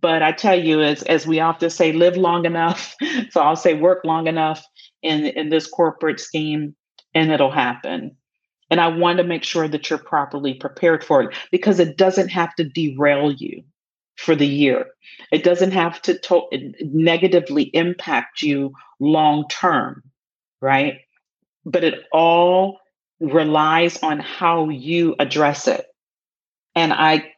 But 0.00 0.22
I 0.22 0.32
tell 0.32 0.58
you, 0.58 0.82
as 0.82 1.02
as 1.04 1.26
we 1.26 1.40
often 1.40 1.70
say, 1.70 1.92
live 1.92 2.16
long 2.16 2.44
enough. 2.44 2.94
so 3.30 3.40
I'll 3.40 3.56
say 3.56 3.74
work 3.74 4.04
long 4.04 4.26
enough 4.26 4.64
in 5.02 5.26
in 5.26 5.48
this 5.48 5.66
corporate 5.66 6.20
scheme, 6.20 6.76
and 7.14 7.32
it'll 7.32 7.50
happen. 7.50 8.16
And 8.70 8.80
I 8.80 8.88
want 8.88 9.18
to 9.18 9.24
make 9.24 9.42
sure 9.42 9.66
that 9.66 9.90
you're 9.90 9.98
properly 9.98 10.54
prepared 10.54 11.02
for 11.02 11.22
it 11.22 11.36
because 11.50 11.80
it 11.80 11.96
doesn't 11.96 12.28
have 12.28 12.54
to 12.56 12.64
derail 12.64 13.32
you 13.32 13.64
for 14.20 14.36
the 14.36 14.46
year. 14.46 14.86
It 15.32 15.44
doesn't 15.44 15.72
have 15.72 16.00
to, 16.02 16.18
to 16.18 16.72
negatively 16.82 17.64
impact 17.74 18.42
you 18.42 18.72
long 18.98 19.46
term, 19.48 20.02
right? 20.60 21.00
But 21.64 21.84
it 21.84 22.04
all 22.12 22.78
relies 23.20 24.02
on 24.02 24.18
how 24.18 24.68
you 24.68 25.14
address 25.18 25.68
it. 25.68 25.86
And 26.74 26.92
I 26.92 27.32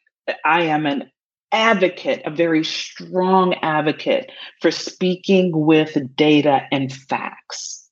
I 0.45 0.62
am 0.62 0.87
an 0.87 1.11
advocate, 1.53 2.23
a 2.25 2.31
very 2.31 2.65
strong 2.65 3.55
advocate 3.55 4.31
for 4.61 4.71
speaking 4.71 5.51
with 5.53 5.97
data 6.17 6.62
and 6.73 6.93
facts. 6.93 7.89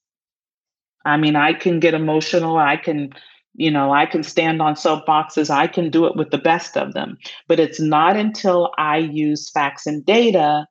I 1.04 1.16
mean, 1.16 1.36
I 1.36 1.52
can 1.54 1.80
get 1.80 1.94
emotional, 1.94 2.56
I 2.56 2.76
can 2.76 3.12
you 3.54 3.70
know, 3.70 3.92
I 3.92 4.06
can 4.06 4.22
stand 4.22 4.62
on 4.62 4.74
soapboxes, 4.74 5.50
I 5.50 5.66
can 5.66 5.90
do 5.90 6.06
it 6.06 6.16
with 6.16 6.30
the 6.30 6.38
best 6.38 6.76
of 6.76 6.94
them. 6.94 7.18
But 7.48 7.60
it's 7.60 7.80
not 7.80 8.16
until 8.16 8.72
I 8.78 8.98
use 8.98 9.50
facts 9.50 9.86
and 9.86 10.04
data 10.04 10.66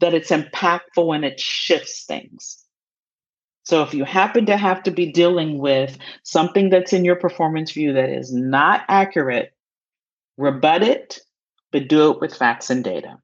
that 0.00 0.14
it's 0.14 0.30
impactful 0.30 1.14
and 1.14 1.24
it 1.24 1.40
shifts 1.40 2.04
things. 2.04 2.64
So 3.64 3.82
if 3.82 3.94
you 3.94 4.04
happen 4.04 4.44
to 4.46 4.56
have 4.56 4.82
to 4.82 4.90
be 4.90 5.10
dealing 5.10 5.58
with 5.58 5.96
something 6.22 6.68
that's 6.68 6.92
in 6.92 7.04
your 7.04 7.16
performance 7.16 7.72
view 7.72 7.94
that 7.94 8.10
is 8.10 8.32
not 8.32 8.82
accurate, 8.88 9.54
rebut 10.36 10.82
it, 10.82 11.20
but 11.72 11.88
do 11.88 12.10
it 12.10 12.20
with 12.20 12.36
facts 12.36 12.68
and 12.68 12.84
data. 12.84 13.16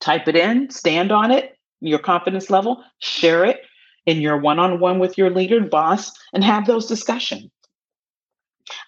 Type 0.00 0.28
it 0.28 0.36
in, 0.36 0.68
stand 0.70 1.10
on 1.12 1.30
it, 1.30 1.56
your 1.80 1.98
confidence 1.98 2.50
level, 2.50 2.84
share 2.98 3.44
it 3.44 3.60
in 4.04 4.20
your 4.20 4.36
one 4.36 4.58
on 4.58 4.80
one 4.80 4.98
with 4.98 5.16
your 5.16 5.30
leader, 5.30 5.56
and 5.56 5.70
boss, 5.70 6.12
and 6.34 6.44
have 6.44 6.66
those 6.66 6.86
discussions. 6.86 7.50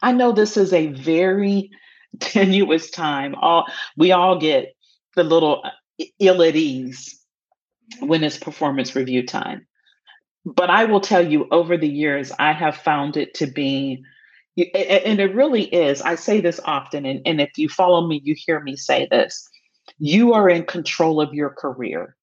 I 0.02 0.12
know 0.12 0.32
this 0.32 0.56
is 0.56 0.72
a 0.72 0.88
very 0.88 1.70
tenuous 2.20 2.90
time. 2.90 3.34
All 3.34 3.66
we 3.96 4.12
all 4.12 4.38
get 4.38 4.74
the 5.16 5.24
little 5.24 5.62
uh, 5.64 6.04
ill 6.18 6.42
at 6.42 6.56
ease 6.56 7.20
when 8.00 8.24
it's 8.24 8.38
performance 8.38 8.96
review 8.96 9.26
time 9.26 9.66
but 10.44 10.70
I 10.70 10.84
will 10.84 11.00
tell 11.00 11.26
you, 11.26 11.46
over 11.50 11.76
the 11.76 11.88
years, 11.88 12.32
I 12.38 12.52
have 12.52 12.76
found 12.76 13.16
it 13.16 13.34
to 13.34 13.46
be, 13.46 14.04
and 14.56 15.20
it 15.20 15.34
really 15.34 15.62
is. 15.64 16.02
I 16.02 16.16
say 16.16 16.40
this 16.40 16.60
often, 16.64 17.06
and, 17.06 17.22
and 17.24 17.40
if 17.40 17.56
you 17.56 17.68
follow 17.68 18.06
me, 18.06 18.20
you 18.22 18.34
hear 18.36 18.60
me 18.60 18.76
say 18.76 19.08
this. 19.10 19.48
You 19.98 20.34
are 20.34 20.48
in 20.48 20.64
control 20.64 21.20
of 21.20 21.32
your 21.32 21.50
career. 21.50 22.16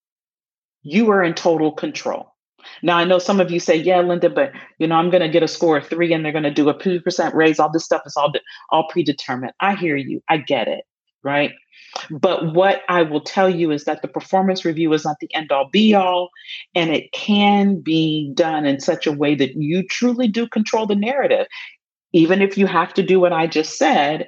You 0.83 1.09
are 1.11 1.23
in 1.23 1.33
total 1.33 1.71
control. 1.71 2.33
Now 2.81 2.97
I 2.97 3.05
know 3.05 3.19
some 3.19 3.39
of 3.39 3.51
you 3.51 3.59
say, 3.59 3.75
"Yeah, 3.75 4.01
Linda, 4.01 4.29
but 4.29 4.51
you 4.79 4.87
know 4.87 4.95
I'm 4.95 5.09
going 5.09 5.21
to 5.21 5.29
get 5.29 5.43
a 5.43 5.47
score 5.47 5.77
of 5.77 5.87
three, 5.87 6.13
and 6.13 6.23
they're 6.23 6.31
going 6.31 6.43
to 6.43 6.51
do 6.51 6.69
a 6.69 6.77
two 6.77 7.01
percent 7.01 7.35
raise. 7.35 7.59
All 7.59 7.71
this 7.71 7.85
stuff 7.85 8.01
is 8.05 8.15
all 8.15 8.31
all 8.69 8.87
predetermined." 8.89 9.53
I 9.59 9.75
hear 9.75 9.95
you. 9.95 10.21
I 10.29 10.37
get 10.37 10.67
it. 10.67 10.85
Right. 11.23 11.51
But 12.09 12.53
what 12.53 12.81
I 12.89 13.03
will 13.03 13.21
tell 13.21 13.49
you 13.49 13.71
is 13.71 13.83
that 13.85 14.01
the 14.01 14.07
performance 14.07 14.65
review 14.65 14.91
is 14.93 15.05
not 15.05 15.17
the 15.19 15.33
end 15.35 15.51
all 15.51 15.69
be 15.71 15.93
all, 15.93 16.29
and 16.73 16.89
it 16.91 17.11
can 17.11 17.79
be 17.79 18.31
done 18.33 18.65
in 18.65 18.79
such 18.79 19.05
a 19.05 19.11
way 19.11 19.35
that 19.35 19.55
you 19.55 19.83
truly 19.83 20.27
do 20.27 20.47
control 20.47 20.87
the 20.87 20.95
narrative, 20.95 21.47
even 22.13 22.41
if 22.41 22.57
you 22.57 22.65
have 22.65 22.93
to 22.95 23.03
do 23.03 23.19
what 23.19 23.33
I 23.33 23.47
just 23.47 23.77
said, 23.77 24.27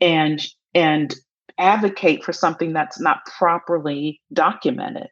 and 0.00 0.44
and 0.74 1.14
advocate 1.58 2.22
for 2.22 2.32
something 2.32 2.72
that's 2.72 3.00
not 3.00 3.24
properly 3.38 4.20
documented. 4.32 5.08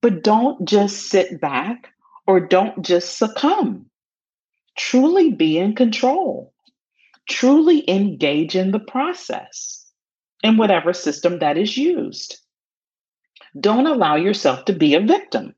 But 0.00 0.22
don't 0.22 0.68
just 0.68 1.08
sit 1.08 1.40
back 1.40 1.88
or 2.26 2.40
don't 2.40 2.84
just 2.84 3.18
succumb. 3.18 3.86
Truly 4.76 5.32
be 5.32 5.58
in 5.58 5.74
control. 5.74 6.52
Truly 7.28 7.88
engage 7.90 8.54
in 8.54 8.70
the 8.70 8.78
process 8.78 9.86
in 10.42 10.56
whatever 10.56 10.92
system 10.92 11.40
that 11.40 11.58
is 11.58 11.76
used. 11.76 12.38
Don't 13.58 13.86
allow 13.86 14.14
yourself 14.16 14.64
to 14.66 14.72
be 14.72 14.94
a 14.94 15.00
victim. 15.00 15.54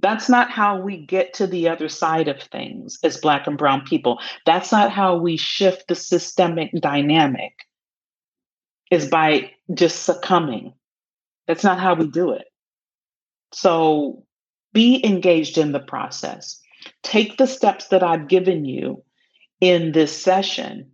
That's 0.00 0.28
not 0.28 0.50
how 0.50 0.80
we 0.80 1.06
get 1.06 1.34
to 1.34 1.46
the 1.46 1.68
other 1.68 1.88
side 1.88 2.26
of 2.26 2.42
things 2.42 2.98
as 3.04 3.18
Black 3.18 3.46
and 3.46 3.56
Brown 3.56 3.82
people. 3.82 4.18
That's 4.44 4.72
not 4.72 4.90
how 4.90 5.16
we 5.16 5.36
shift 5.36 5.86
the 5.86 5.94
systemic 5.94 6.72
dynamic, 6.80 7.52
is 8.90 9.06
by 9.08 9.52
just 9.72 10.02
succumbing. 10.02 10.74
That's 11.46 11.62
not 11.62 11.78
how 11.78 11.94
we 11.94 12.08
do 12.08 12.32
it. 12.32 12.46
So 13.52 14.24
be 14.72 15.04
engaged 15.04 15.58
in 15.58 15.72
the 15.72 15.80
process. 15.80 16.60
Take 17.02 17.36
the 17.36 17.46
steps 17.46 17.88
that 17.88 18.02
I've 18.02 18.28
given 18.28 18.64
you 18.64 19.04
in 19.60 19.92
this 19.92 20.20
session 20.20 20.92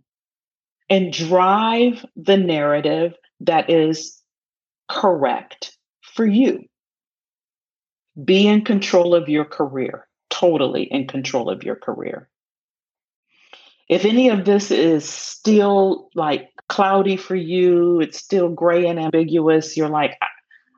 and 0.89 1.13
drive 1.13 2.05
the 2.15 2.37
narrative 2.37 3.13
that 3.41 3.69
is 3.69 4.21
correct 4.89 5.77
for 6.01 6.25
you. 6.25 6.65
Be 8.23 8.47
in 8.47 8.65
control 8.65 9.15
of 9.15 9.29
your 9.29 9.45
career, 9.45 10.07
totally 10.29 10.83
in 10.83 11.07
control 11.07 11.49
of 11.49 11.63
your 11.63 11.75
career. 11.75 12.27
If 13.87 14.05
any 14.05 14.29
of 14.29 14.45
this 14.45 14.69
is 14.69 15.07
still 15.07 16.09
like 16.13 16.49
cloudy 16.67 17.17
for 17.17 17.35
you, 17.35 18.01
it's 18.01 18.19
still 18.19 18.49
gray 18.49 18.87
and 18.87 18.99
ambiguous, 18.99 19.77
you're 19.77 19.89
like, 19.89 20.15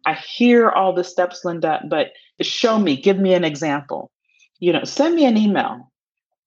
I 0.06 0.14
hear 0.14 0.70
all 0.70 0.94
the 0.94 1.04
steps, 1.04 1.46
Linda, 1.46 1.82
but 1.88 2.12
show 2.42 2.80
me, 2.80 3.00
give 3.00 3.18
me 3.18 3.34
an 3.34 3.44
example. 3.44 4.12
You 4.60 4.74
know, 4.74 4.84
send 4.84 5.16
me 5.16 5.26
an 5.26 5.38
email 5.38 5.92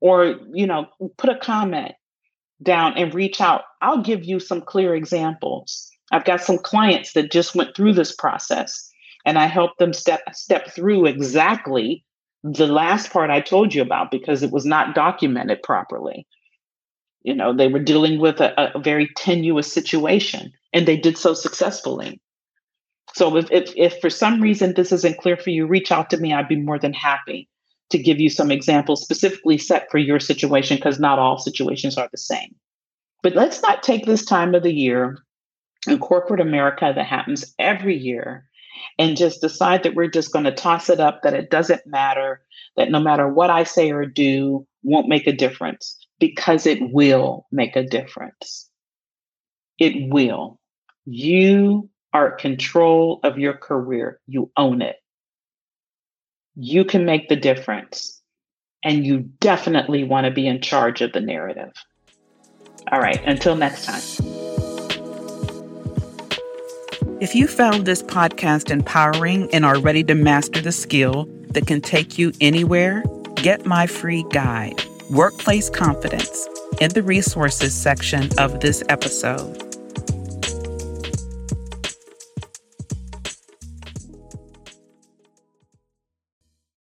or, 0.00 0.37
you 0.52 0.66
know, 0.66 0.87
put 1.16 1.30
a 1.30 1.38
comment 1.38 1.92
down 2.62 2.96
and 2.96 3.14
reach 3.14 3.40
out. 3.40 3.62
I'll 3.82 4.02
give 4.02 4.25
you 4.25 4.40
some 4.40 4.61
clear 4.61 4.94
examples. 4.94 5.90
I've 6.12 6.25
got 6.25 6.40
some 6.40 6.58
clients 6.58 7.12
that 7.12 7.32
just 7.32 7.54
went 7.54 7.76
through 7.76 7.94
this 7.94 8.14
process 8.14 8.90
and 9.25 9.38
I 9.38 9.46
helped 9.46 9.78
them 9.78 9.92
step 9.92 10.23
step 10.32 10.70
through 10.70 11.06
exactly 11.06 12.04
the 12.42 12.66
last 12.66 13.11
part 13.11 13.30
I 13.30 13.40
told 13.40 13.75
you 13.75 13.82
about 13.82 14.11
because 14.11 14.42
it 14.42 14.50
was 14.50 14.66
not 14.66 14.94
documented 14.94 15.62
properly. 15.62 16.26
You 17.23 17.34
know, 17.34 17.56
they 17.56 17.68
were 17.68 17.78
dealing 17.78 18.20
with 18.20 18.40
a, 18.40 18.76
a 18.76 18.78
very 18.78 19.08
tenuous 19.16 19.73
situation 19.73 20.52
and 20.73 20.87
they 20.87 20.99
did 20.99 21.16
so 21.16 21.32
successfully. 21.32 22.20
So 23.14 23.37
if, 23.37 23.50
if, 23.50 23.73
if 23.76 24.00
for 24.00 24.11
some 24.11 24.40
reason 24.40 24.75
this 24.75 24.90
isn't 24.92 25.18
clear 25.18 25.37
for 25.37 25.50
you, 25.50 25.66
reach 25.66 25.92
out 25.92 26.11
to 26.11 26.16
me. 26.16 26.33
I'd 26.33 26.49
be 26.49 26.56
more 26.56 26.78
than 26.78 26.92
happy 26.92 27.49
to 27.90 27.99
give 27.99 28.18
you 28.18 28.28
some 28.28 28.50
examples 28.50 29.02
specifically 29.02 29.56
set 29.56 29.90
for 29.90 29.99
your 29.99 30.18
situation 30.18 30.76
because 30.76 30.99
not 30.99 31.18
all 31.18 31.38
situations 31.38 31.97
are 31.97 32.08
the 32.10 32.19
same. 32.19 32.54
But 33.23 33.34
let's 33.34 33.62
not 33.62 33.82
take 33.82 34.04
this 34.04 34.25
time 34.25 34.54
of 34.54 34.65
the 34.65 34.73
year 34.73 35.19
in 35.86 35.99
corporate 35.99 36.41
America 36.41 36.93
that 36.95 37.06
happens 37.06 37.54
every 37.58 37.97
year 37.97 38.47
and 38.99 39.17
just 39.17 39.41
decide 39.41 39.84
that 39.84 39.95
we're 39.95 40.08
just 40.08 40.32
going 40.32 40.45
to 40.45 40.52
toss 40.52 40.91
it 40.91 40.99
up, 40.99 41.23
that 41.23 41.34
it 41.34 41.50
doesn't 41.50 41.86
matter, 41.86 42.41
that 42.76 42.91
no 42.91 43.00
matter 43.00 43.28
what 43.28 43.50
I 43.50 43.62
say 43.62 43.93
or 43.93 44.06
do 44.06 44.67
won't 44.82 45.08
make 45.08 45.26
a 45.26 45.32
difference 45.32 45.97
because 46.19 46.67
it 46.67 46.78
will 46.93 47.47
make 47.52 47.76
a 47.76 47.84
difference. 47.84 48.69
It 49.78 50.10
will. 50.12 50.58
You 51.04 51.91
are 52.14 52.30
control 52.30 53.20
of 53.24 53.38
your 53.38 53.52
career. 53.54 54.20
You 54.26 54.50
own 54.56 54.80
it. 54.80 54.96
You 56.54 56.84
can 56.84 57.04
make 57.04 57.28
the 57.28 57.36
difference. 57.36 58.22
And 58.84 59.04
you 59.04 59.20
definitely 59.40 60.04
want 60.04 60.26
to 60.26 60.30
be 60.30 60.46
in 60.46 60.60
charge 60.60 61.00
of 61.00 61.12
the 61.12 61.20
narrative. 61.20 61.72
All 62.92 63.00
right, 63.00 63.20
until 63.26 63.56
next 63.56 63.84
time. 63.84 64.02
If 67.20 67.34
you 67.34 67.46
found 67.46 67.86
this 67.86 68.02
podcast 68.02 68.70
empowering 68.70 69.48
and 69.54 69.64
are 69.64 69.80
ready 69.80 70.04
to 70.04 70.14
master 70.14 70.60
the 70.60 70.72
skill 70.72 71.26
that 71.50 71.66
can 71.66 71.80
take 71.80 72.18
you 72.18 72.32
anywhere, 72.40 73.02
get 73.36 73.64
my 73.64 73.86
free 73.86 74.24
guide, 74.30 74.84
Workplace 75.10 75.70
Confidence, 75.70 76.46
in 76.80 76.90
the 76.90 77.02
resources 77.02 77.74
section 77.74 78.28
of 78.38 78.60
this 78.60 78.82
episode. 78.90 79.63